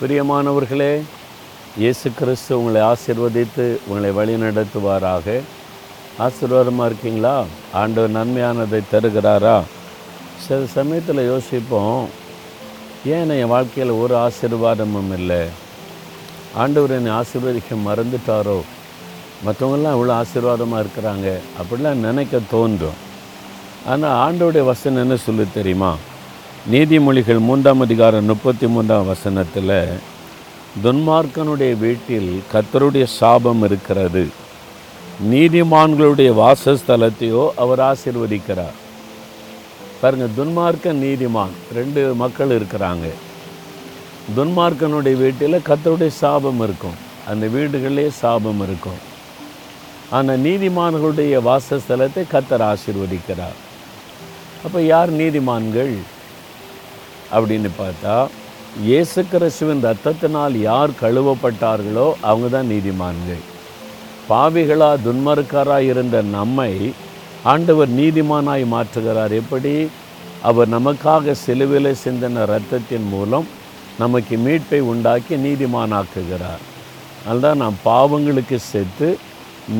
பிரியமானவர்களே 0.00 1.00
இயேசு 1.78 2.12
கிறிஸ்து 2.18 2.58
உங்களை 2.58 2.80
ஆசிர்வதித்து 2.80 3.64
உங்களை 3.86 4.10
வழி 4.10 4.34
நடத்துவாராக 4.34 5.40
ஆசீர்வாதமாக 6.18 6.86
இருக்கீங்களா? 6.86 7.44
ஆண்டவர் 7.72 8.12
நன்மையானதை 8.12 8.80
தருகிறாரா? 8.92 9.62
சில 10.44 10.66
சமயத்தில் 10.66 11.22
யோசிப்போம் 11.24 12.06
ஏன் 13.04 13.30
என் 13.30 13.52
வாழ்க்கையில் 13.54 13.92
ஒரு 13.92 14.14
ஆசீர்வாதமும் 14.16 15.12
இல்லை? 15.18 15.42
ஆண்டவர் 16.54 16.90
என்னை 16.90 17.12
ஆசீர்வதிக்க 17.12 17.80
மறந்துட்டாரோ? 17.88 18.60
மற்றவங்கெல்லாம் 19.46 19.98
இவ்வளோ 19.98 20.14
ஆசீர்வாதமாக 20.22 20.84
இருக்கிறாங்க 20.84 21.40
அப்படிலாம் 21.60 22.04
நினைக்க 22.08 22.40
தோன்றும். 22.50 23.00
ஆனால் 23.86 24.16
ஆண்டோடைய 24.24 24.64
வசனம் 24.64 25.02
என்ன 25.02 25.16
சொல்லு 25.16 25.46
தெரியுமா? 25.54 25.96
நீதிமொழிகள் 26.72 27.38
மூன்றாம் 27.38 27.80
அதிகாரம் 27.80 28.26
முப்பத்தி 28.30 28.66
மூன்றாம் 28.66 29.06
வசனத்தில் 29.06 29.70
துன்மார்க்கனுடைய 30.84 31.78
வீட்டில் 31.84 32.42
கத்தருடைய 32.52 33.04
சாபம் 33.04 33.62
இருக்கிறது. 33.62 34.24
நீதிமான்களுடைய 35.30 36.30
வாசஸ்தலத்தையோ 36.40 37.44
அவர் 37.62 37.82
ஆசிர்வதிக்கிறார். 37.86 38.76
பாருங்கள் 40.00 40.34
துன்மார்க்க 40.38 40.92
நீதிமான் 41.04 41.54
ரெண்டு 41.78 42.02
மக்கள் 42.22 42.52
இருக்கிறாங்க. 42.58 43.06
துன்மார்க்கனுடைய 44.36 45.16
வீட்டில் 45.24 45.64
கத்தருடைய 45.70 46.14
சாபம் 46.22 46.62
இருக்கும். 46.66 47.00
அந்த 47.30 47.46
வீடுகளிலே 47.56 48.06
சாபம் 48.08 48.62
இருக்கும். 48.68 49.00
ஆனால் 50.10 50.44
நீதிமான்களுடைய 50.48 51.42
வாசஸ்தலத்தை 51.50 52.26
கத்தர் 52.36 52.68
ஆசிர்வதிக்கிறார். 52.72 53.58
அப்போ 54.64 54.78
யார் 54.92 55.18
நீதிமான்கள்? 55.22 55.96
அப்படின்னு 57.32 57.70
பார்த்தா 57.80 58.16
இயேசு 58.88 59.20
கிறிஸ்துவின் 59.30 59.84
ரத்தத்தினால் 59.86 60.56
யார் 60.60 60.90
கழுவப்பட்டார்களோ 61.00 62.06
அவங்க 62.20 62.48
தான் 62.48 62.70
நீதிமான்கள். 62.72 63.42
பாவிகளா 64.30 64.90
துன்மருக்காராக 65.04 65.88
இருந்த 65.92 66.16
நம்மை 66.22 66.72
ஆண்டவர் 67.52 67.90
நீதிமானாய் 68.00 68.64
மாற்றுகிறார். 68.74 69.32
எப்படி? 69.42 69.74
அவர் 70.48 70.68
நமக்காக 70.68 71.34
சிலுவிலை 71.46 71.92
சிந்தின 72.04 72.42
இரத்தத்தின் 72.48 73.06
மூலம் 73.14 73.46
நமக்கு 73.98 74.36
மீட்பை 74.36 74.80
உண்டாக்கி 74.92 75.36
நீதிமானாக்குகிறார். 75.46 76.62
அதுதான் 77.28 77.62
நாம் 77.64 77.78
பாவங்களுக்கு 77.84 78.58
செத்து 78.72 79.08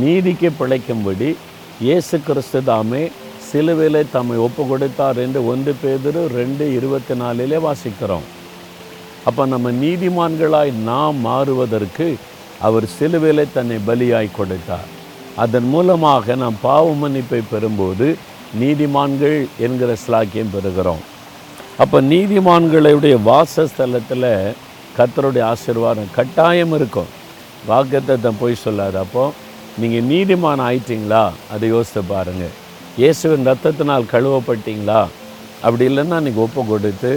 நீதிக்கு 0.02 0.48
பிழைக்கும்படி 0.60 1.30
இயேசு 1.86 2.16
கிறிஸ்து 2.26 2.60
தாமே 2.70 3.02
சிலுவையில் 3.50 4.10
தம்மை 4.14 4.36
ஒப்பு 4.46 4.62
கொடுத்தார் 4.70 5.18
என்று 5.24 5.41
ஒன்று 5.52 5.72
பேதரு 5.82 6.22
ரெண்டு 6.38 6.64
இருபத்தி 6.78 7.14
நாலிலே 7.22 7.58
வாசிக்கிறோம். 7.66 8.27
அப்போ 9.28 9.42
நம்ம 9.52 9.70
நீதிமான்களாய் 9.84 10.72
நாம் 10.91 11.18
மாறுவதற்கு 11.28 12.08
அவர் 12.66 12.86
சிலுவையில் 12.96 13.52
தன்னை 13.56 13.78
பலியாய் 13.88 14.36
கொடுத்தார். 14.38 14.88
அதன் 15.44 15.69
மூலமாக 15.74 16.36
நாம் 16.42 16.56
பாவ 16.66 16.86
மன்னிப்பை 17.02 17.41
பெறும்போது 17.52 18.06
நீதிமான்கள் 18.60 19.38
என்கிற 19.66 19.91
ஸ்லாக்கியம் 20.04 20.54
பெறுகிறோம். 20.54 21.02
அப்போ 21.82 21.98
நீதிமான்களுடைய 22.12 23.16
வாசஸ்தலத்தில் 23.30 24.30
கர்த்தருடைய 24.98 25.42
ஆசீர்வாதம் 25.52 26.14
கட்டாயம் 26.16 26.72
இருக்கும். 26.78 27.10
வாக்குத்தத்தை 27.69 28.30
போய் 28.41 28.62
சொல்லாது 28.64 28.98
அப்போ 29.04 29.24
நீங்கள் 29.82 30.08
நீதிமான் 30.12 30.62
ஆயிட்டீங்களா? 30.69 31.24
அதை 31.54 31.69
யோசித்து 31.74 32.02
பாருங்கள் 32.14 32.56
இயேசுவின் 33.00 33.48
ரத்தத்தினால் 33.48 34.08
கழுவப்பட்டீங்களா? 34.12 35.00
அப்படி 35.64 35.84
இல்லைன்னா 35.88 36.16
நீங்கள் 36.27 36.44
ஒப்பு 36.44 36.62
கொடுத்து 36.70 37.12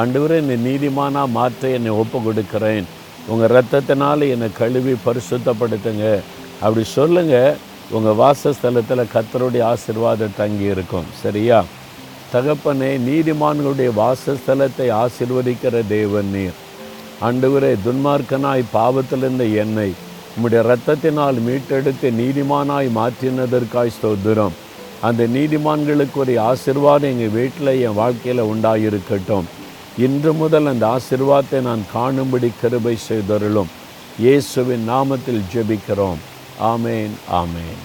ஆண்டவரே 0.00 0.36
என்னை 0.42 0.56
நீதிமானாக 0.66 1.34
மாற்ற 1.34 1.70
என்னை 1.78 1.92
ஒப்பு 2.02 2.18
கொடுக்குறேன். 2.26 2.86
உங்கள் 3.32 3.52
ரத்தத்தினால் 3.56 4.24
என்னை 4.34 4.48
கழுவி 4.60 4.94
பரிசுத்தப்படுத்துங்க. 5.06 6.06
அப்படி 6.62 6.84
சொல்லுங்கள் 6.96 7.58
உங்கள் 7.96 8.18
வாசஸ்தலத்தில் 8.22 9.10
கத்தருடைய 9.14 9.64
ஆசீர்வாதம் 9.72 10.36
தங்கி 10.40 10.66
இருக்கும் 10.74 11.08
சரியா? 11.22 11.60
தகப்பனே 12.34 12.90
நீதிமான்களுடைய 13.08 13.90
வாசஸ்தலத்தை 14.02 14.88
ஆசீர்வதிக்கிற 15.04 15.86
தேவன் 15.96 16.30
நீர். 16.36 16.58
ஆண்டவரே 17.28 17.72
துன்மார்க்கனாய் 17.86 18.70
பாவத்திலிருந்த 18.76 19.44
என்னை 19.64 19.90
உம்முடைய 20.36 20.62
ரத்தத்தினால் 20.72 21.38
மீட்டெடுத்து 21.48 22.08
நீதிமானாய் 22.22 22.88
மாற்றினதற்காய் 23.00 23.98
ஸ்தோத்திரம். 23.98 24.56
அந்த 25.00 25.26
நீதிமான்களுக்கு 25.26 26.14
ஒரு 26.14 26.40
ஆசீர்வாதம் 26.40 27.10
எங்கள் 27.10 27.28
வீட்டில் 27.28 27.80
என் 27.80 27.94
வாழ்க்கையில் 27.94 28.44
உண்டாயிருக்கட்டும். 28.44 29.44
இன்று 29.98 30.32
முதல் 30.32 30.66
அந்த 30.66 30.96
ஆசிர்வாதத்தை 30.96 31.60
நான் 31.60 31.82
காணும்படி 31.92 32.52
கிருபை 32.60 32.98
செய்தருளும். 33.08 33.70
இயேசுவின் 34.18 34.88
நாமத்தில் 34.90 35.42
ஜெபிக்கிறோம். 35.54 36.20
ஆமேன் 36.60 37.10
ஆமேன். 37.32 37.80